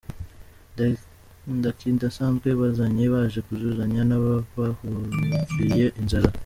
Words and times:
Ntakidasanzwe 1.57 2.49
bazanye, 2.59 3.03
baje 3.13 3.39
kuzuzanya 3.47 4.01
n’ababaharuriye 4.09 5.87
inzira. 5.99 6.29